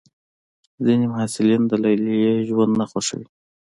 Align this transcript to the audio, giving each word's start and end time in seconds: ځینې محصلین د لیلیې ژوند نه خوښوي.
ځینې 0.85 1.05
محصلین 1.13 1.61
د 1.67 1.73
لیلیې 1.83 2.33
ژوند 2.47 2.71
نه 2.79 2.85
خوښوي. 2.91 3.27